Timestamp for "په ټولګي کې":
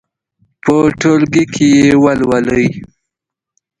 0.63-1.67